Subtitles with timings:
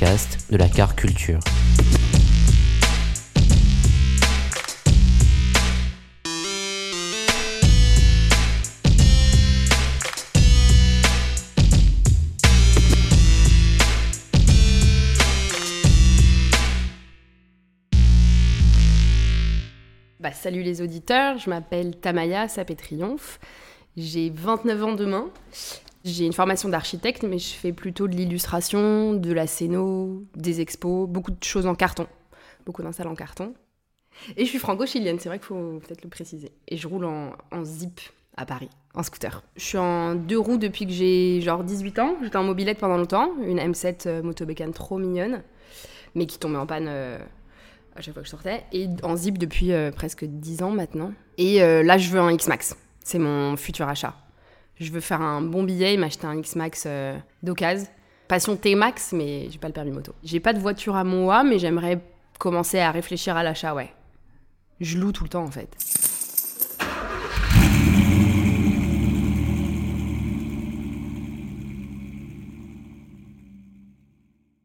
[0.00, 1.40] De la car culture.
[20.20, 23.40] Bah, salut les auditeurs, je m'appelle Tamaya Sapé-Triomphe.
[23.96, 25.28] J'ai 29 ans demain.
[26.04, 31.08] J'ai une formation d'architecte, mais je fais plutôt de l'illustration, de la scéno, des expos,
[31.08, 32.06] beaucoup de choses en carton.
[32.64, 33.54] Beaucoup d'installs en carton.
[34.36, 36.52] Et je suis franco-chilienne, c'est vrai qu'il faut peut-être le préciser.
[36.66, 38.00] Et je roule en, en zip
[38.36, 39.42] à Paris, en scooter.
[39.56, 42.16] Je suis en deux roues depuis que j'ai genre 18 ans.
[42.22, 45.42] J'étais en mobilette pendant longtemps, une M7 euh, Motobécane trop mignonne,
[46.14, 47.18] mais qui tombait en panne euh,
[47.96, 48.64] à chaque fois que je sortais.
[48.72, 51.12] Et en zip depuis euh, presque 10 ans maintenant.
[51.36, 52.76] Et euh, là, je veux un X-Max.
[53.02, 54.14] C'est mon futur achat.
[54.80, 57.88] Je veux faire un bon billet et m'acheter un X-Max euh, d'occasion.
[58.28, 60.14] Passion T-Max, mais j'ai pas le permis moto.
[60.22, 61.98] J'ai pas de voiture à moi, mais j'aimerais
[62.38, 63.90] commencer à réfléchir à l'achat, ouais.
[64.80, 65.76] Je loue tout le temps en fait.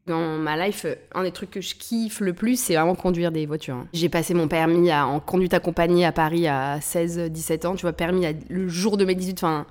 [0.06, 3.46] Dans ma life, un des trucs que je kiffe le plus, c'est vraiment conduire des
[3.46, 3.76] voitures.
[3.76, 3.88] hein.
[3.94, 8.26] J'ai passé mon permis en conduite accompagnée à Paris à 16-17 ans, tu vois, permis
[8.50, 9.66] le jour de mes 18, enfin,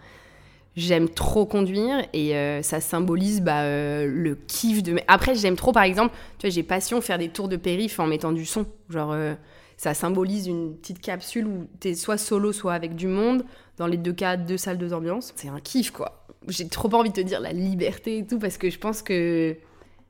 [0.75, 4.99] j'aime trop conduire et euh, ça symbolise bah, euh, le kiff de.
[5.07, 8.07] Après, j'aime trop, par exemple, tu vois, j'ai passion faire des tours de périph' en
[8.07, 8.65] mettant du son.
[8.89, 9.33] Genre, euh,
[9.77, 13.43] ça symbolise une petite capsule où t'es soit solo, soit avec du monde.
[13.77, 15.33] Dans les deux cas, deux salles, deux ambiances.
[15.35, 16.25] C'est un kiff, quoi.
[16.47, 19.55] J'ai trop envie de te dire la liberté et tout, parce que je pense que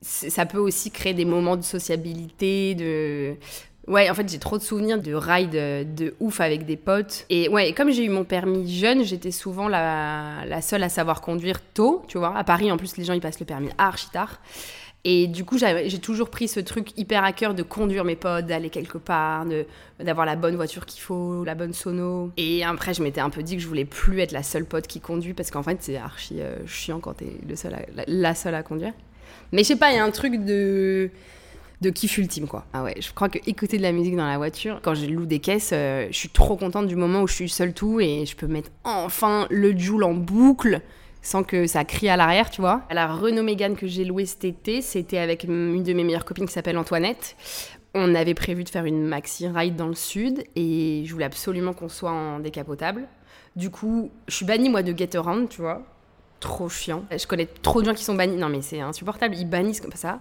[0.01, 3.35] ça peut aussi créer des moments de sociabilité, de...
[3.87, 7.25] Ouais, en fait, j'ai trop de souvenirs de rides de, de ouf avec des potes.
[7.29, 11.59] Et ouais, comme j'ai eu mon permis jeune, j'étais souvent la, seule à savoir conduire
[11.73, 12.35] tôt, tu vois.
[12.37, 14.39] À Paris, en plus, les gens, ils passent le permis archi tard.
[15.05, 18.45] Et du coup, j'ai toujours pris ce truc hyper à cœur de conduire mes potes,
[18.45, 19.45] d'aller quelque part,
[19.99, 22.31] d'avoir la bonne voiture qu'il faut, la bonne sono.
[22.37, 24.87] Et après, je m'étais un peu dit que je voulais plus être la seule pote
[24.87, 27.33] qui conduit parce qu'en fait, c'est archi euh, chiant quand t'es
[27.69, 28.93] la, la seule à conduire.
[29.51, 31.11] Mais je sais pas, il y a un truc de
[31.83, 32.65] de kiff ultime quoi.
[32.73, 35.27] Ah ouais, je crois que écouter de la musique dans la voiture, quand je loue
[35.27, 38.25] des caisses, euh, je suis trop contente du moment où je suis seule tout et
[38.25, 40.81] je peux mettre enfin le Joule en boucle
[41.21, 42.81] sans que ça crie à l'arrière, tu vois.
[42.91, 46.45] La Renault Mégane que j'ai louée cet été, c'était avec une de mes meilleures copines
[46.45, 47.35] qui s'appelle Antoinette.
[47.95, 51.73] On avait prévu de faire une maxi ride dans le sud et je voulais absolument
[51.73, 53.07] qu'on soit en décapotable.
[53.55, 55.83] Du coup, je suis bannie moi de Get Around, tu vois.
[56.39, 57.05] Trop chiant.
[57.09, 58.35] Je connais trop de gens qui sont bannis.
[58.35, 60.19] Non mais c'est insupportable, ils bannissent comme ça.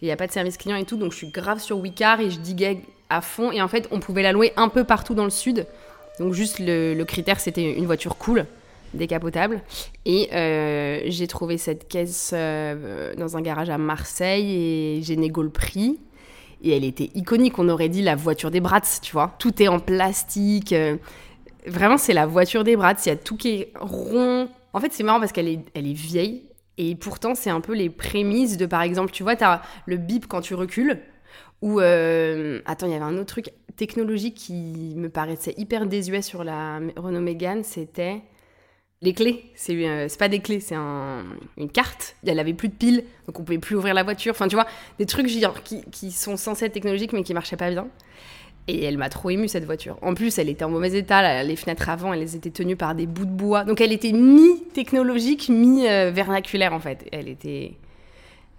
[0.00, 2.20] Il n'y a pas de service client et tout, donc je suis grave sur Wicar
[2.20, 3.50] et je diguais à fond.
[3.50, 5.66] Et en fait, on pouvait la louer un peu partout dans le sud.
[6.18, 8.46] Donc juste le, critère, c'était une voiture cool,
[8.94, 9.60] décapotable.
[10.04, 15.42] Et euh, j'ai trouvé cette caisse euh, dans un garage à Marseille et j'ai négo
[15.42, 15.98] le prix.
[16.62, 19.34] Et elle était iconique, on aurait dit la voiture des Bratz, tu vois.
[19.38, 20.72] Tout est en plastique.
[20.72, 20.96] euh,
[21.66, 23.06] vraiment, c'est la voiture des Bratz.
[23.06, 24.48] Il y a tout qui est rond.
[24.72, 26.42] En fait, c'est marrant parce qu'elle est, elle est vieille.
[26.78, 29.98] Et pourtant, c'est un peu les prémices de, par exemple, tu vois, tu as le
[29.98, 31.00] bip quand tu recules.
[31.62, 36.22] Ou, euh, attends, il y avait un autre truc technologique qui me paraissait hyper désuet
[36.22, 38.22] sur la Renault Mégane, c'était
[39.02, 39.44] les clés.
[39.54, 41.24] C'est euh, pas des clés, c'est un-
[41.56, 42.16] une carte.
[42.26, 44.32] Elle avait plus de piles, donc on pouvait plus ouvrir la voiture.
[44.32, 44.66] Enfin, tu vois,
[44.98, 45.28] des trucs
[45.64, 47.88] qui, qui sont censés être technologiques, mais qui marchaient pas bien.
[48.68, 49.96] Et elle m'a trop émue cette voiture.
[50.02, 51.42] En plus, elle était en mauvais état.
[51.42, 53.64] Les fenêtres avant, elles étaient tenues par des bouts de bois.
[53.64, 57.06] Donc elle était mi-technologique, mi-vernaculaire en fait.
[57.10, 57.72] Elle était,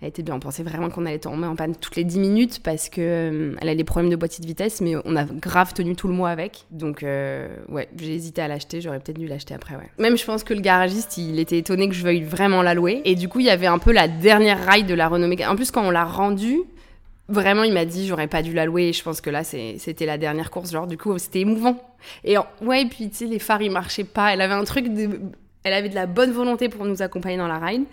[0.01, 0.33] elle était bien.
[0.33, 3.55] On pensait vraiment qu'on allait tomber en panne toutes les 10 minutes parce que euh,
[3.61, 6.15] elle a des problèmes de boîtier de vitesse, mais on a grave tenu tout le
[6.15, 6.65] mois avec.
[6.71, 8.81] Donc euh, ouais, j'ai hésité à l'acheter.
[8.81, 9.75] J'aurais peut-être dû l'acheter après.
[9.75, 9.91] Ouais.
[9.99, 13.03] Même je pense que le garagiste, il était étonné que je veuille vraiment la louer.
[13.05, 15.51] Et du coup, il y avait un peu la dernière ride de la Mégane.
[15.51, 16.61] En plus, quand on l'a rendue.
[17.29, 18.91] Vraiment, il m'a dit, j'aurais pas dû la louer.
[18.91, 20.71] Je pense que là, c'était la dernière course.
[20.71, 21.77] Genre, du coup, c'était émouvant.
[22.23, 24.33] Et ouais, puis tu sais, les phares, ils marchaient pas.
[24.33, 25.21] Elle avait un truc de.
[25.63, 27.83] Elle avait de la bonne volonté pour nous accompagner dans la ride.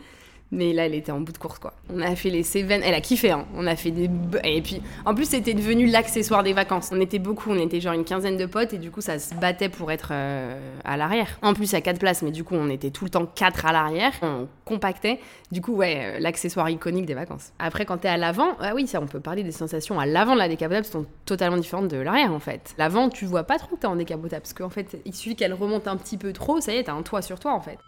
[0.53, 1.73] Mais là, elle était en bout de course, quoi.
[1.93, 2.83] On a fait les Cévennes.
[2.85, 3.47] Elle a kiffé, hein.
[3.57, 4.09] On a fait des.
[4.45, 6.91] Et puis, en plus, c'était devenu l'accessoire des vacances.
[6.93, 9.35] On était beaucoup, on était genre une quinzaine de potes et du coup, ça se
[9.35, 11.39] battait pour être euh, à l'arrière.
[11.43, 13.73] En plus, a quatre places, mais du coup, on était tout le temps quatre à
[13.73, 14.13] l'arrière.
[14.23, 15.19] On compactait.
[15.51, 17.53] Du coup, ouais, euh, l'accessoire iconique des vacances.
[17.59, 20.35] Après, quand t'es à l'avant, ah oui, ça, on peut parler des sensations à l'avant
[20.35, 22.75] de la décapotable sont totalement différentes de l'arrière, en fait.
[22.79, 25.55] L'avant, tu vois pas trop que t'es en décapotable parce qu'en fait, il suffit qu'elle
[25.55, 27.79] remonte un petit peu trop, ça y est, t'as un toit sur toi, en fait.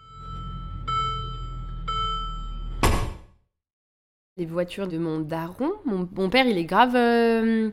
[4.39, 5.73] Les voitures de mon daron.
[5.85, 6.95] Mon, père, il est grave.
[6.95, 7.71] Euh,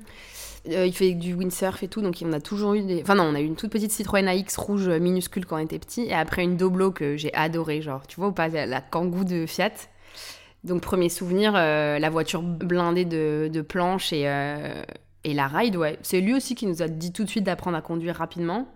[0.68, 3.02] euh, il fait du windsurf et tout, donc on a toujours eu des.
[3.04, 5.78] Enfin, non, on a eu une toute petite Citroën AX rouge minuscule quand on était
[5.78, 9.24] petit, et après une Doblo que j'ai adorée, genre, tu vois ou pas, la Kangoo
[9.24, 9.74] de Fiat.
[10.64, 14.24] Donc, premier souvenir, euh, la voiture blindée de, planches et,
[15.24, 16.00] et la ride, ouais.
[16.02, 18.68] C'est lui aussi qui nous a dit tout de suite d'apprendre à conduire rapidement.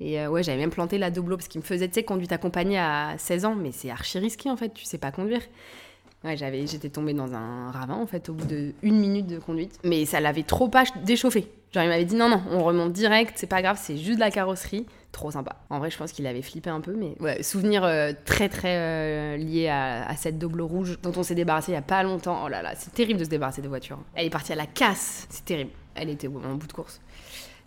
[0.00, 2.78] Et ouais, j'avais même planté la Doblo parce qu'il me faisait, tu sais, conduite accompagnée
[2.78, 5.42] à 16 ans, mais c'est archi risqué en fait, tu sais pas conduire.
[6.24, 9.78] Ouais, j'avais, j'étais tombée dans un ravin en fait au bout d'une minute de conduite.
[9.84, 11.50] Mais ça l'avait trop pas déchauffé.
[11.72, 14.30] Genre il m'avait dit non non, on remonte direct, c'est pas grave, c'est juste la
[14.30, 14.86] carrosserie.
[15.12, 15.56] Trop sympa.
[15.70, 18.76] En vrai, je pense qu'il avait flippé un peu, mais ouais, souvenir euh, très très
[18.76, 22.42] euh, lié à, cette double rouge dont on s'est débarrassé il y a pas longtemps.
[22.44, 23.98] Oh là là, c'est terrible de se débarrasser de voiture.
[24.14, 25.70] Elle est partie à la casse, c'est terrible.
[25.94, 27.00] Elle était en bout de course.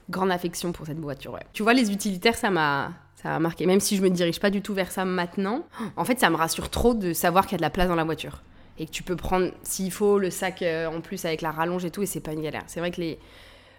[0.09, 1.39] Grande affection pour cette voiture.
[1.53, 2.91] Tu vois, les utilitaires, ça m'a
[3.21, 3.65] ça a marqué.
[3.65, 5.65] Même si je me dirige pas du tout vers ça maintenant,
[5.95, 7.95] en fait, ça me rassure trop de savoir qu'il y a de la place dans
[7.95, 8.41] la voiture.
[8.79, 11.85] Et que tu peux prendre, s'il faut, le sac euh, en plus avec la rallonge
[11.85, 12.63] et tout, et c'est pas une galère.
[12.67, 13.19] C'est vrai que les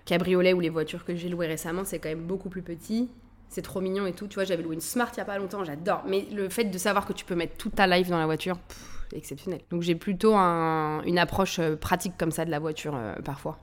[0.05, 3.09] cabriolets ou les voitures que j'ai louées récemment, c'est quand même beaucoup plus petit.
[3.49, 4.29] C'est trop mignon et tout.
[4.29, 6.03] Tu vois, j'avais loué une Smart il y a pas longtemps, j'adore.
[6.06, 8.59] Mais le fait de savoir que tu peux mettre toute ta life dans la voiture,
[9.15, 9.61] exceptionnel.
[9.71, 13.59] Donc j'ai plutôt une approche euh, pratique comme ça de la voiture euh, parfois.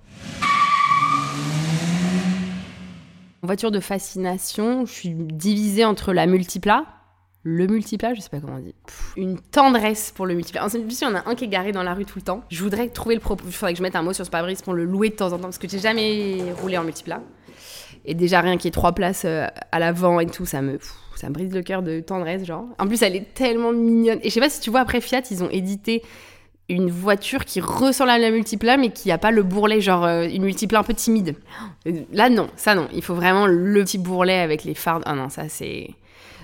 [3.41, 6.85] Voiture de fascination, je suis divisée entre la multiplat,
[7.43, 8.75] le multiplat, je sais pas comment on dit.
[9.15, 10.65] une tendresse pour le multiplat.
[10.65, 12.23] En plus, il y en a un qui est garé dans la rue tout le
[12.23, 12.43] temps.
[12.49, 13.45] Je voudrais trouver le propos.
[13.47, 15.27] Il faudrait que je mette un mot sur ce pare-brise pour le louer de temps
[15.27, 17.21] en temps parce que j'ai jamais roulé en multiplat.
[18.03, 20.79] Et déjà, rien qui est trois places euh, à l'avant et tout, ça me,
[21.15, 22.65] ça me brise le cœur de tendresse, genre.
[22.77, 24.19] En plus, elle est tellement mignonne.
[24.21, 26.01] Et je sais pas si tu vois, après Fiat, ils ont édité
[26.69, 30.27] une voiture qui ressemble à la multipla mais qui a pas le bourrelet genre euh,
[30.27, 31.35] une multipla un peu timide.
[32.13, 35.01] Là non, ça non, il faut vraiment le petit bourrelet avec les phares.
[35.05, 35.89] Ah non, ça c'est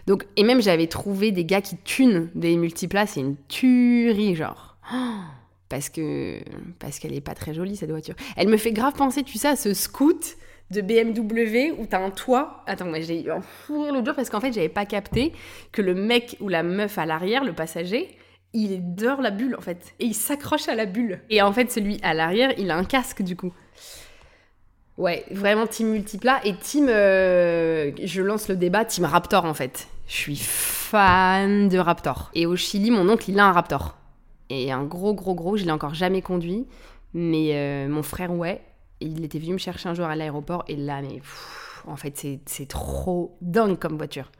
[0.08, 4.78] donc et même j'avais trouvé des gars qui tunent des multiplas, c'est une tuerie genre.
[5.70, 6.40] parce que
[6.80, 8.16] parce qu'elle est pas très jolie cette voiture.
[8.36, 10.38] Elle me fait grave penser, tu sais, à ce scoot
[10.72, 12.64] de BMW où t'as un toit.
[12.66, 15.34] Attends, moi j'ai eu un fou l'autre jour parce qu'en fait j'avais pas capté
[15.72, 18.18] que le mec ou la meuf à l'arrière, le passager,
[18.56, 18.82] il est
[19.22, 19.94] la bulle en fait.
[20.00, 21.20] Et il s'accroche à la bulle.
[21.30, 23.54] Et en fait, celui à l'arrière, il a un casque du coup.
[24.98, 26.40] Ouais, vraiment team multiplat.
[26.46, 29.88] Et team, euh, je lance le débat, team Raptor en fait.
[30.08, 32.32] Je suis fan de Raptor.
[32.34, 33.98] Et au Chili, mon oncle, il a un Raptor.
[34.50, 36.66] Et un gros, gros, gros, je l'ai encore jamais conduit.
[37.14, 38.62] Mais euh, mon frère, ouais.
[39.02, 40.64] il était venu me chercher un jour à l'aéroport.
[40.70, 41.22] Et là, mais
[41.88, 44.32] en fait, c'est trop dingue comme voiture.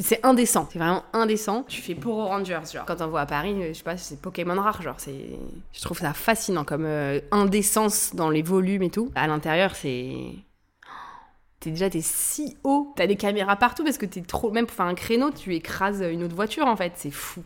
[0.00, 1.64] C'est indécent, c'est vraiment indécent.
[1.68, 2.86] Tu fais pour Rangers, genre.
[2.86, 4.94] Quand on voit à Paris, je sais pas, c'est Pokémon rare, genre.
[4.98, 5.38] C'est,
[5.72, 9.10] je trouve ça fascinant comme euh, indécence dans les volumes et tout.
[9.14, 10.14] À l'intérieur, c'est
[11.62, 14.74] t'es déjà t'es si haut, t'as des caméras partout parce que t'es trop, même pour
[14.74, 17.42] faire un créneau, tu écrases une autre voiture en fait, c'est fou.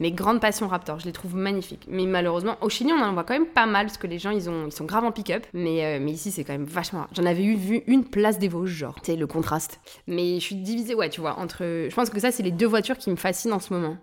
[0.00, 1.86] Mais grande passion Raptor, je les trouve magnifiques.
[1.88, 4.30] Mais malheureusement, au Chili, on en voit quand même pas mal parce que les gens
[4.30, 5.46] ils ont, ils sont grave en pick-up.
[5.52, 7.06] Mais, euh, mais ici, c'est quand même vachement.
[7.12, 9.80] J'en avais eu vu une place des Vosges, genre, sais, le contraste.
[10.06, 11.62] Mais je suis divisée, ouais, tu vois, entre.
[11.62, 13.96] Je pense que ça, c'est les deux voitures qui me fascinent en ce moment.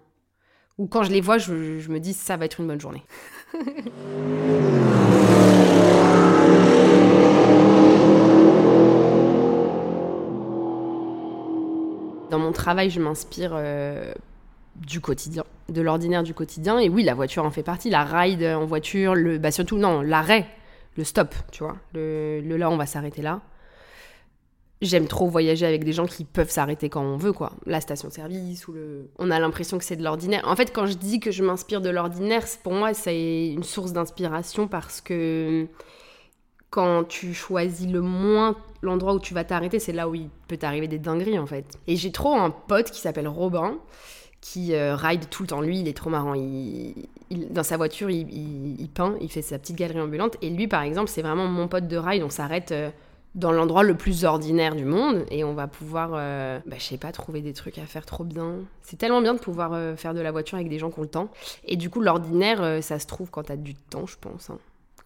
[0.78, 3.04] Ou quand je les vois, je, je me dis, ça va être une bonne journée.
[12.40, 14.14] Mon travail, je m'inspire euh,
[14.76, 16.80] du quotidien, de l'ordinaire du quotidien.
[16.80, 17.90] Et oui, la voiture en fait partie.
[17.90, 20.48] La ride en voiture, le, bah surtout, non, l'arrêt,
[20.96, 21.78] le stop, tu vois.
[21.94, 23.42] Le, là, on va s'arrêter là.
[24.82, 27.52] J'aime trop voyager avec des gens qui peuvent s'arrêter quand on veut, quoi.
[27.66, 29.10] La station-service ou le...
[29.20, 30.44] On a l'impression que c'est de l'ordinaire.
[30.48, 33.92] En fait, quand je dis que je m'inspire de l'ordinaire, pour moi, c'est une source
[33.92, 35.68] d'inspiration parce que
[36.70, 40.58] quand tu choisis le moins l'endroit où tu vas t'arrêter, c'est là où il peut
[40.58, 41.66] t'arriver des dingueries en fait.
[41.88, 43.78] Et j'ai trop un pote qui s'appelle Robin
[44.42, 45.62] qui euh, ride tout le temps.
[45.62, 46.34] Lui, il est trop marrant.
[46.34, 46.94] Il,
[47.52, 50.38] dans sa voiture, il, peint, il fait sa petite galerie ambulante.
[50.42, 52.24] Et lui, par exemple, c'est vraiment mon pote de ride.
[52.24, 52.90] On s'arrête euh,
[53.36, 56.98] dans l'endroit le plus ordinaire du monde et on va pouvoir, euh, bah, je sais
[56.98, 58.60] pas, trouver des trucs à faire trop bien.
[58.82, 61.10] C'est tellement bien de pouvoir faire de la voiture avec des gens qui ont le
[61.10, 61.30] temps.
[61.66, 64.50] Et du coup, l'ordinaire, ça se trouve quand t'as du temps, je pense.
[64.50, 64.58] Hein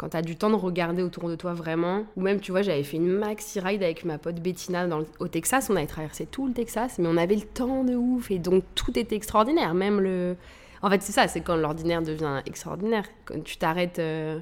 [0.03, 2.03] quand tu as du temps de regarder autour de toi vraiment.
[2.17, 5.29] Ou même, tu vois, j'avais fait une maxi ride avec ma pote Bettina dans au
[5.29, 5.69] Texas.
[5.69, 8.29] On avait traversé tout le Texas, mais on avait le temps de ouf.
[8.29, 9.73] Et donc, tout était extraordinaire.
[9.73, 10.35] Même le.
[10.81, 13.05] En fait, c'est ça, c'est quand l'ordinaire devient extraordinaire.
[13.23, 14.39] Quand tu t'arrêtes euh,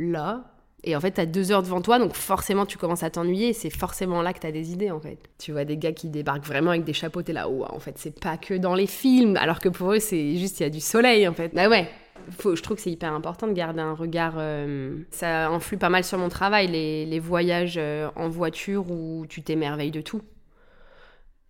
[0.00, 0.50] là,
[0.82, 3.52] et en fait, t'as deux heures devant toi, donc forcément, tu commences à t'ennuyer.
[3.52, 5.18] C'est forcément là que t'as des idées, en fait.
[5.38, 7.98] Tu vois des gars qui débarquent vraiment avec des chapeaux, t'es là, oh, en fait,
[7.98, 10.70] c'est pas que dans les films, alors que pour eux, c'est juste, il y a
[10.70, 11.54] du soleil, en fait.
[11.54, 11.88] Bah ouais,
[12.28, 14.34] je trouve que c'est hyper important de garder un regard.
[14.38, 19.42] euh, ça influe pas mal sur mon travail, les, voyages euh, en voiture où tu
[19.42, 20.22] t'émerveilles de tout.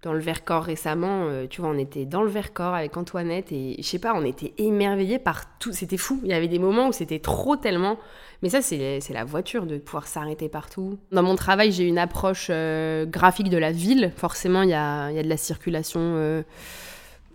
[0.02, 3.76] Dans le Vercors récemment, euh, tu vois, on était dans le Vercors avec Antoinette et
[3.78, 5.72] je sais pas, on était émerveillés par tout.
[5.72, 6.20] C'était fou.
[6.24, 7.98] Il y avait des moments où c'était trop tellement.
[8.42, 10.98] Mais ça, c'est la voiture de pouvoir s'arrêter partout.
[11.10, 14.12] Dans mon travail, j'ai une approche graphique de la ville.
[14.16, 16.44] Forcément, il y a, y a de la circulation.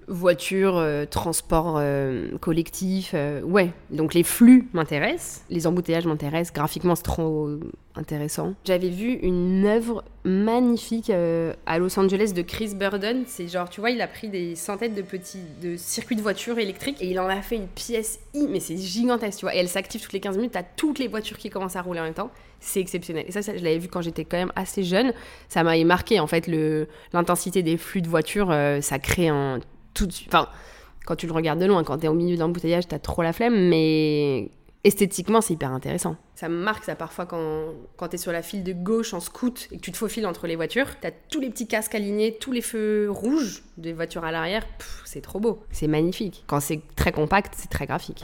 [0.10, 3.72] Voiture, euh, transport euh, collectif, euh, ouais.
[3.92, 7.50] Donc les flux m'intéressent, les embouteillages m'intéressent, graphiquement c'est trop
[7.96, 8.54] intéressant.
[8.66, 13.82] J'avais vu une œuvre magnifique euh, à Los Angeles de Chris Burden, c'est genre, tu
[13.82, 17.20] vois, il a pris des centaines de petits de circuits de voitures électriques et il
[17.20, 20.14] en a fait une pièce, i- mais c'est gigantesque, tu vois, et elle s'active toutes
[20.14, 22.80] les 15 minutes, t'as toutes les voitures qui commencent à rouler en même temps, c'est
[22.80, 23.26] exceptionnel.
[23.28, 25.14] Et ça, ça, je l'avais vu quand j'étais quand même assez jeune,
[25.48, 26.48] ça m'avait marqué en fait,
[27.14, 29.60] l'intensité des flux de voitures, ça crée un
[30.00, 30.34] tout de suite.
[30.34, 30.48] Enfin,
[31.06, 33.34] quand tu le regardes de loin, quand t'es au milieu d'un bouteillage, t'as trop la
[33.34, 34.50] flemme, mais
[34.86, 36.16] esthétiquement, c'est hyper intéressant.
[36.36, 37.66] Ça me marque ça parfois quand,
[37.98, 40.48] quand t'es sur la file de gauche en scoot et que tu te faufiles entre
[40.48, 40.88] les voitures.
[41.02, 44.66] T'as tous les petits casques alignés, tous les feux rouges des voitures à l'arrière.
[45.04, 45.64] C'est trop beau.
[45.72, 46.46] C'est magnifique.
[46.48, 48.24] Quand c'est très compact, c'est très graphique.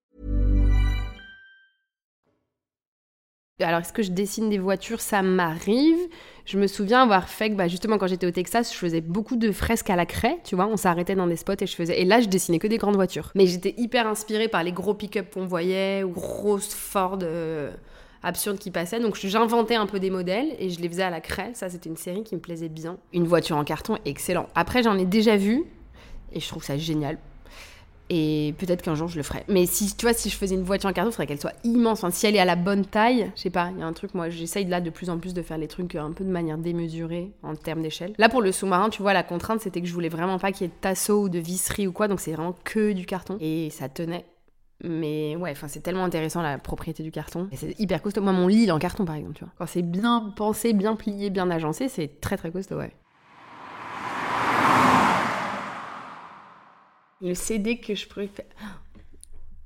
[3.63, 5.01] Alors, est-ce que je dessine des voitures?
[5.01, 5.99] Ça m'arrive.
[6.45, 9.35] Je me souviens avoir fait que, bah, justement, quand j'étais au Texas, je faisais beaucoup
[9.35, 10.67] de fresques à la craie, tu vois.
[10.67, 12.01] On s'arrêtait dans des spots et je faisais.
[12.01, 13.31] Et là, je dessinais que des grandes voitures.
[13.35, 17.71] Mais j'étais hyper inspirée par les gros pick-up qu'on voyait ou grosses Ford euh,
[18.23, 18.99] absurdes qui passaient.
[18.99, 21.51] Donc, j'inventais un peu des modèles et je les faisais à la craie.
[21.53, 22.97] Ça, c'était une série qui me plaisait bien.
[23.13, 24.47] Une voiture en carton, excellent.
[24.55, 25.65] Après, j'en ai déjà vu
[26.33, 27.17] et je trouve ça génial.
[28.13, 29.45] Et peut-être qu'un jour je le ferai.
[29.47, 31.53] Mais si tu vois, si je faisais une voiture en carton, il faudrait qu'elle soit
[31.63, 32.03] immense.
[32.09, 34.13] Si elle est à la bonne taille, je sais pas, il y a un truc,
[34.15, 36.57] moi j'essaye là de plus en plus de faire les trucs un peu de manière
[36.57, 38.13] démesurée en termes d'échelle.
[38.17, 40.63] Là pour le sous-marin, tu vois, la contrainte c'était que je voulais vraiment pas qu'il
[40.63, 43.37] y ait de tasseau ou de visserie ou quoi, donc c'est vraiment que du carton.
[43.39, 44.25] Et ça tenait.
[44.83, 47.47] Mais ouais, enfin c'est tellement intéressant la propriété du carton.
[47.53, 48.21] C'est hyper costaud.
[48.21, 49.45] Moi mon lit est en carton par exemple.
[49.57, 52.91] Quand c'est bien pensé, bien plié, bien agencé, c'est très très costaud, ouais.
[57.21, 58.45] Le CD que je préfère.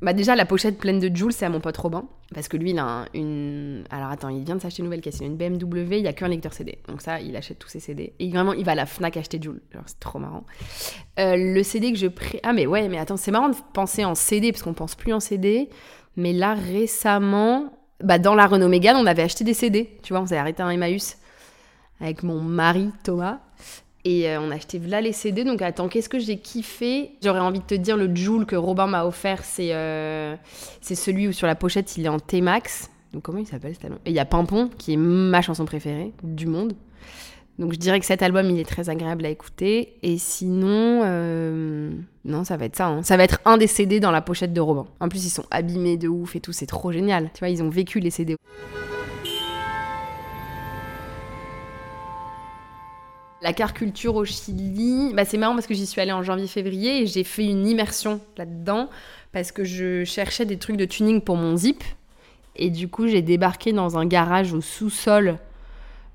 [0.01, 2.71] Bah déjà la pochette pleine de Jules c'est à mon pote Robin parce que lui
[2.71, 5.27] il a un- une alors attends il vient de s'acheter une nouvelle caisse il a
[5.27, 8.13] une BMW il y a qu'un lecteur CD donc ça il achète tous ses CD
[8.19, 10.43] et vraiment il va à la Fnac acheter Jules c'est trop marrant.
[11.17, 14.03] Euh, le CD que je pré ah mais ouais mais attends c'est marrant de penser
[14.03, 15.69] en CD parce qu'on pense plus en CD
[16.17, 17.71] mais là récemment
[18.03, 20.62] bah dans la Renault Mégane on avait acheté des CD tu vois on s'est arrêté
[20.62, 21.17] à un Emmaüs
[22.01, 23.39] avec mon mari Thomas
[24.05, 25.43] et euh, on a acheté là les CD.
[25.43, 27.12] Donc attends, qu'est-ce que j'ai kiffé?
[27.24, 30.35] J'aurais envie de te dire le Joule que Robin m'a offert, c'est euh,
[30.79, 32.89] c'est celui où sur la pochette il est en T-Max.
[33.12, 34.00] Donc comment il s'appelle cet album?
[34.05, 36.74] Et il y a Pimpon qui est ma chanson préférée du monde.
[37.57, 39.93] Donc je dirais que cet album il est très agréable à écouter.
[40.03, 41.91] Et sinon, euh,
[42.25, 42.88] non ça va être ça.
[42.88, 43.03] hein.
[43.03, 44.85] Ça va être un des CD dans la pochette de Robin.
[45.00, 47.29] En plus ils sont abîmés de ouf et tout, c'est trop génial.
[47.33, 48.35] Tu vois, ils ont vécu les CD.
[53.42, 57.01] La car culture au Chili, bah c'est marrant parce que j'y suis allée en janvier-février
[57.04, 58.89] et j'ai fait une immersion là-dedans
[59.34, 61.84] parce que je cherchais des trucs de tuning pour mon Zip.
[62.56, 65.38] Et du coup, j'ai débarqué dans un garage au sous-sol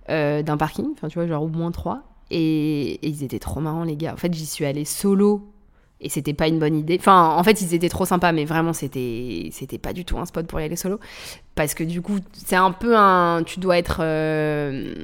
[0.09, 2.03] euh, d'un parking, enfin tu vois, genre au moins trois.
[2.31, 4.15] Et, et ils étaient trop marrants, les gars.
[4.15, 5.53] En fait, j'y suis allée solo
[6.01, 6.97] et c'était pas une bonne idée.
[6.99, 10.25] Enfin, en fait, ils étaient trop sympas, mais vraiment, c'était c'était pas du tout un
[10.25, 10.99] spot pour y aller solo.
[11.55, 13.43] Parce que du coup, c'est un peu un.
[13.45, 13.99] Tu dois être.
[14.01, 14.95] euh,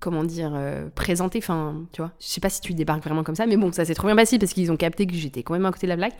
[0.00, 1.38] comment dire, euh, présenté.
[1.38, 3.84] Enfin, tu vois, je sais pas si tu débarques vraiment comme ça, mais bon, ça
[3.84, 5.90] s'est trop bien passé parce qu'ils ont capté que j'étais quand même à côté de
[5.90, 6.12] la blague.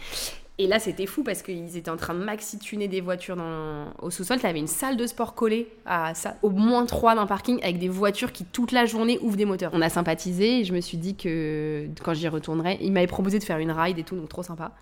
[0.59, 3.87] Et là, c'était fou parce qu'ils étaient en train de maxi-tuner des voitures dans...
[4.01, 4.39] au sous-sol.
[4.39, 7.89] T'avais une salle de sport collée à ça, au moins trois d'un parking avec des
[7.89, 9.71] voitures qui, toute la journée, ouvrent des moteurs.
[9.75, 13.39] On a sympathisé et je me suis dit que quand j'y retournerais, ils m'avaient proposé
[13.39, 14.73] de faire une ride et tout, donc trop sympa.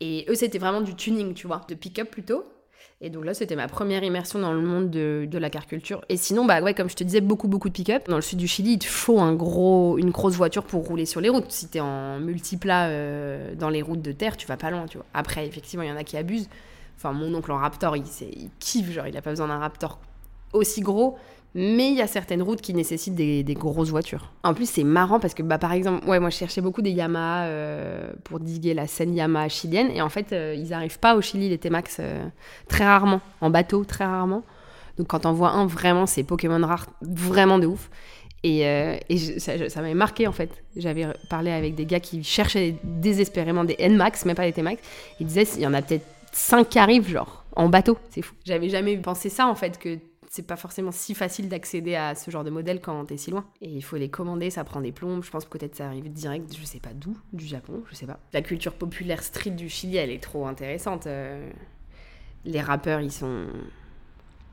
[0.00, 2.44] Et eux, c'était vraiment du tuning, tu vois, de pick-up plutôt.
[3.02, 6.02] Et donc là, c'était ma première immersion dans le monde de, de la car culture.
[6.08, 8.08] Et sinon, bah ouais, comme je te disais, beaucoup, beaucoup de pick-up.
[8.08, 11.04] Dans le sud du Chili, il te faut un gros, une grosse voiture pour rouler
[11.04, 11.52] sur les routes.
[11.52, 14.96] Si t'es en multiplat euh, dans les routes de terre, tu vas pas loin, tu
[14.96, 15.06] vois.
[15.12, 16.48] Après, effectivement, il y en a qui abusent.
[16.96, 19.98] Enfin, mon oncle en Raptor, il, il kiffe, genre, il a pas besoin d'un Raptor
[20.54, 21.18] aussi gros.
[21.58, 24.30] Mais il y a certaines routes qui nécessitent des, grosses voitures.
[24.44, 26.90] En plus, c'est marrant parce que, bah, par exemple, ouais, moi je cherchais beaucoup des
[26.90, 29.90] Yamaha euh, pour diguer la scène Yamaha chilienne.
[29.90, 32.26] Et en fait, euh, ils n'arrivent pas au Chili, les T-Max, euh,
[32.68, 33.22] très rarement.
[33.40, 34.42] En bateau, très rarement.
[34.98, 37.88] Donc quand on voit un, vraiment, c'est Pokémon rare, vraiment de ouf.
[38.44, 38.60] Et,
[39.38, 40.62] ça, ça m'avait marqué en fait.
[40.76, 44.82] J'avais parlé avec des gars qui cherchaient désespérément des N-Max, mais pas des T-Max.
[45.20, 47.96] Ils disaient, il y en a peut-être 5 qui arrivent, genre, en bateau.
[48.10, 48.34] C'est fou.
[48.44, 49.98] J'avais jamais pensé ça en fait, que
[50.36, 53.46] c'est pas forcément si facile d'accéder à ce genre de modèle quand t'es si loin.
[53.62, 55.24] Et il faut les commander, ça prend des plombes.
[55.24, 58.06] Je pense que peut-être ça arrive direct, je sais pas d'où, du Japon, je sais
[58.06, 58.18] pas.
[58.34, 61.06] La culture populaire street du Chili, elle est trop intéressante.
[61.06, 61.48] Euh,
[62.44, 63.46] les rappeurs, ils sont.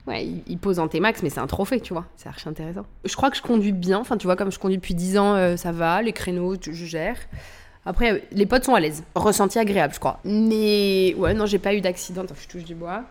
[0.08, 2.06] Ouais, ils, posent en T-Max, mais c'est un trophée, tu vois.
[2.16, 2.86] C'est archi intéressant.
[3.06, 4.00] Je crois que je conduis bien.
[4.00, 6.02] Enfin, tu vois, comme je conduis depuis 10 ans, euh, ça va.
[6.02, 7.18] Les créneaux, je gère.
[7.86, 9.04] Après, euh, les potes sont à l'aise.
[9.16, 10.20] Ressenti agréable, je crois.
[10.24, 12.24] Mais ouais, non, j'ai pas eu d'accident.
[12.24, 13.04] Attends, je touche du bois.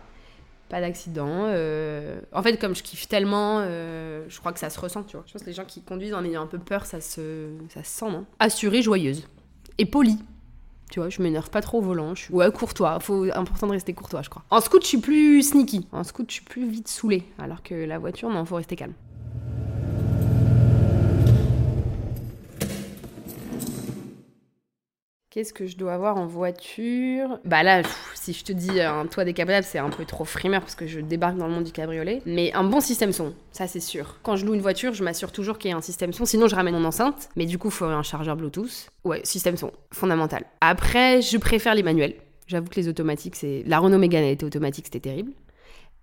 [0.73, 1.27] Pas d'accident.
[1.49, 5.15] euh, En fait, comme je kiffe tellement, euh, je crois que ça se ressent, tu
[5.15, 5.23] vois.
[5.27, 7.83] Je pense que les gens qui conduisent en ayant un peu peur, ça se, ça
[7.83, 9.27] se sent, non Assurée, joyeuse.
[9.77, 10.17] Et polie.
[10.89, 12.15] Tu vois, je m'énerve pas trop au volant.
[12.15, 12.33] Je suis...
[12.33, 12.99] Ouais, courtois.
[12.99, 13.27] Faut...
[13.35, 14.41] Important de rester courtois, je crois.
[14.49, 15.85] En scoot, je suis plus sneaky.
[15.91, 17.23] En scoot, je suis plus vite saoulée.
[17.37, 18.93] Alors que la voiture, non, faut rester calme.
[25.33, 27.39] Qu'est-ce que je dois avoir en voiture?
[27.43, 27.81] Bah là,
[28.13, 30.85] si je te dis euh, un toit décapotable, c'est un peu trop frimeur parce que
[30.85, 32.21] je débarque dans le monde du cabriolet.
[32.27, 34.19] Mais un bon système son, ça c'est sûr.
[34.21, 36.25] Quand je loue une voiture, je m'assure toujours qu'il y a un système son.
[36.25, 37.29] Sinon, je ramène mon enceinte.
[37.35, 38.91] Mais du coup, il faut un chargeur Bluetooth.
[39.05, 40.45] Ouais, système son, fondamental.
[40.61, 42.13] Après, je préfère les manuels.
[42.45, 43.63] J'avoue que les automatiques, c'est.
[43.65, 45.31] La Renault Mégane, elle était automatique, c'était terrible.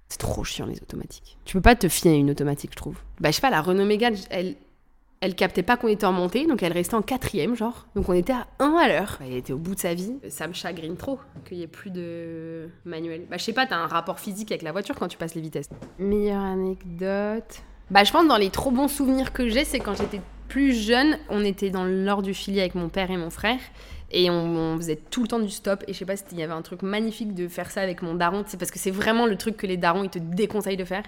[0.09, 1.39] C'est trop chiant les automatiques.
[1.45, 2.97] Tu peux pas te fier à une automatique, je trouve.
[3.21, 4.57] Bah, je sais pas, la Renault Mégane, elle,
[5.23, 7.87] elle captait pas qu'on était en montée, donc elle restait en quatrième, genre.
[7.95, 9.19] Donc on était à 1 à l'heure.
[9.21, 10.15] Elle était au bout de sa vie.
[10.31, 13.27] Ça me chagrine trop qu'il y ait plus de manuel.
[13.31, 15.43] Bah, je sais pas, t'as un rapport physique avec la voiture quand tu passes les
[15.43, 15.69] vitesses.
[15.99, 17.63] Meilleure anecdote.
[17.91, 21.19] Bah, je pense dans les trop bons souvenirs que j'ai, c'est quand j'étais plus jeune,
[21.29, 23.61] on était dans le nord du Chili avec mon père et mon frère.
[24.11, 25.85] Et on, on faisait tout le temps du stop.
[25.87, 28.15] Et je sais pas s'il y avait un truc magnifique de faire ça avec mon
[28.15, 28.43] daron.
[28.47, 31.05] C'est parce que c'est vraiment le truc que les darons ils te déconseillent de faire.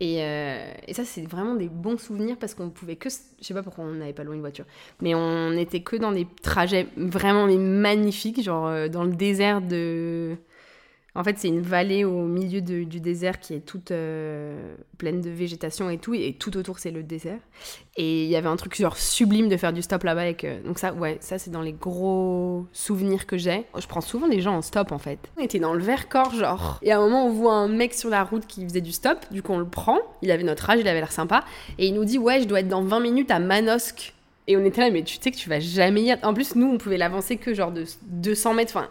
[0.00, 3.08] Et, euh, et ça, c'est vraiment des bons souvenirs parce qu'on pouvait que.
[3.08, 4.64] Je sais pas pourquoi on n'avait pas loin une voiture.
[5.00, 10.36] Mais on était que dans des trajets vraiment magnifiques, genre euh, dans le désert de.
[11.16, 15.30] En fait, c'est une vallée au milieu du désert qui est toute euh, pleine de
[15.30, 17.38] végétation et tout, et tout autour c'est le désert.
[17.96, 20.24] Et il y avait un truc genre sublime de faire du stop là-bas.
[20.42, 23.64] Euh, donc ça, ouais, ça c'est dans les gros souvenirs que j'ai.
[23.78, 25.20] Je prends souvent des gens en stop en fait.
[25.36, 26.80] On était dans le Vercors genre.
[26.82, 29.18] Et à un moment on voit un mec sur la route qui faisait du stop.
[29.30, 30.00] Du coup on le prend.
[30.20, 31.44] Il avait notre âge, il avait l'air sympa.
[31.78, 34.14] Et il nous dit ouais je dois être dans 20 minutes à Manosque.
[34.48, 36.26] Et on était là mais tu sais que tu vas jamais y être.
[36.26, 38.72] En plus nous on pouvait l'avancer que genre de 200 mètres.
[38.76, 38.88] Enfin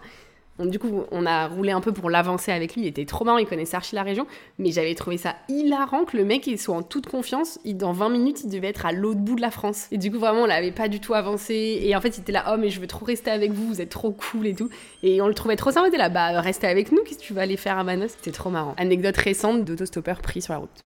[0.60, 2.84] du coup, on a roulé un peu pour l'avancer avec lui.
[2.84, 4.28] Il était trop marrant, il connaissait archi la région.
[4.60, 7.60] Mais j'avais trouvé ça hilarant que le mec soit en toute confiance.
[7.66, 9.88] Il, dans 20 minutes, il devait être à l'autre bout de la France.
[9.92, 11.80] Et du coup, vraiment, on l'avait pas du tout avancé.
[11.82, 13.82] Et en fait, il était là, oh, mais je veux trop rester avec vous, vous
[13.82, 14.70] êtes trop cool et tout.
[15.02, 15.88] Et on le trouvait trop sympa.
[15.88, 18.12] Il était là, bah, restez avec nous, qu'est-ce que tu vas aller faire à Manos?
[18.12, 18.76] C'était trop marrant.
[18.78, 20.84] Anecdote récente d'autostoppeur pris sur la route.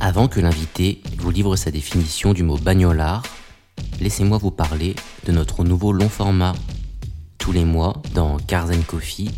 [0.00, 3.22] Avant que l'invité vous livre sa définition du mot bagnolard,
[4.00, 4.94] laissez-moi vous parler
[5.26, 6.54] de notre nouveau long format.
[7.38, 9.30] Tous les mois, dans Cars Coffee,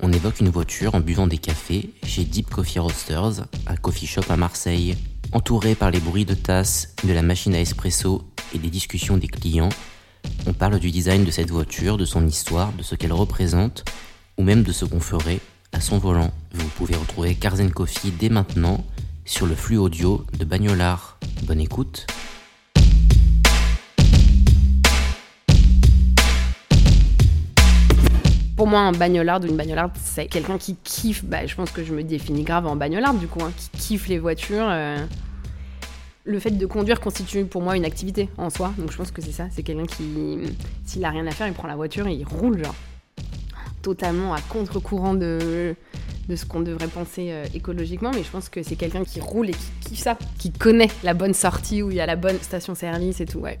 [0.00, 4.22] on évoque une voiture en buvant des cafés chez Deep Coffee Roasters, un coffee shop
[4.28, 4.96] à Marseille.
[5.32, 8.22] Entouré par les bruits de tasses, de la machine à espresso
[8.54, 9.68] et des discussions des clients,
[10.46, 13.84] on parle du design de cette voiture, de son histoire, de ce qu'elle représente,
[14.38, 15.40] ou même de ce qu'on ferait
[15.72, 16.32] à son volant.
[16.54, 18.84] Vous pouvez retrouver Cars Coffee dès maintenant
[19.24, 21.18] sur le flux audio de Bagnolard.
[21.42, 22.06] Bonne écoute.
[28.58, 31.24] Pour moi, un bagnolarde ou une bagnolarde, c'est quelqu'un qui kiffe.
[31.24, 34.08] Bah, je pense que je me définis grave en bagnolarde, du coup, hein, qui kiffe
[34.08, 34.66] les voitures.
[34.68, 34.96] euh.
[36.24, 38.72] Le fait de conduire constitue pour moi une activité en soi.
[38.76, 39.44] Donc, je pense que c'est ça.
[39.52, 40.38] C'est quelqu'un qui,
[40.84, 42.74] s'il a rien à faire, il prend la voiture et il roule, genre.
[43.80, 45.76] Totalement à contre-courant de,
[46.28, 49.50] de ce qu'on devrait penser euh, écologiquement, mais je pense que c'est quelqu'un qui roule
[49.50, 52.38] et qui kiffe ça, qui connaît la bonne sortie où il y a la bonne
[52.40, 53.60] station-service et tout, ouais.